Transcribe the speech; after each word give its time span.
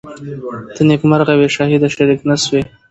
ته 0.75 0.81
نیکمرغه 0.87 1.33
وې 1.39 1.47
شهیده 1.55 1.87
شریک 1.95 2.19
نه 2.29 2.35
سوې 2.43 2.61